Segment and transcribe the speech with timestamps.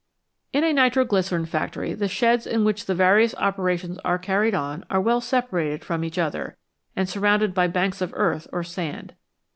[0.51, 4.83] In a nitro glycerine factory the sheds in which the various operations are carried on
[4.89, 6.57] are well separated from each other,
[6.95, 9.13] and surrounded by banks of earth or sand.